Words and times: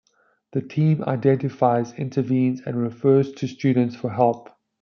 The 0.53 0.63
Team 0.63 1.03
identifies, 1.03 1.93
intervenes, 1.93 2.59
and 2.65 2.75
refers 2.81 3.31
those 3.35 3.51
students 3.51 3.95
for 3.95 4.09
help. 4.09 4.49